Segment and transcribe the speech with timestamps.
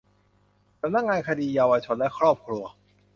[0.79, 2.63] สำนักงานคดีเยาวชนและครอบครัว